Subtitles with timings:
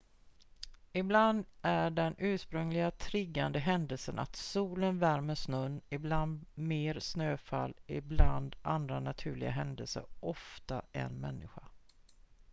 [0.93, 8.99] ibland är den ursprungliga triggande händelsen att solen värmer snön ibland mer snöfall ibland andra
[8.99, 11.61] naturliga händelser ofta en människa